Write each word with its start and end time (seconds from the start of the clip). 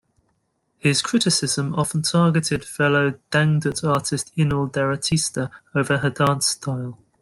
His 0.79 0.99
criticism 1.03 1.75
often 1.75 2.01
targeted 2.01 2.65
fellow 2.65 3.19
dangdut 3.29 3.87
artist 3.87 4.35
Inul 4.35 4.71
Daratista 4.71 5.51
over 5.75 5.99
her 5.99 6.09
dance 6.09 6.47
style. 6.47 6.97